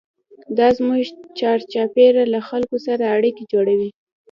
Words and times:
دا 0.57 0.67
زموږ 0.77 0.99
چارچاپېره 1.39 2.23
له 2.33 2.39
خلکو 2.49 2.77
سره 2.87 3.03
اړیکې 3.15 3.43
جوړوي. 3.53 3.89